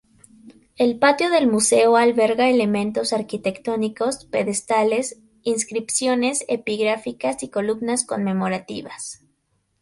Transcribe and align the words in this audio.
El 0.77 0.97
patio 0.97 1.29
del 1.29 1.45
museo 1.45 1.95
alberga 1.95 2.49
elementos 2.49 3.13
arquitectónicos, 3.13 4.25
pedestales, 4.25 5.19
inscripciones 5.43 6.43
epigráficas 6.47 7.43
y 7.43 7.49
columnas 7.49 8.03
conmemorativas. 8.03 9.21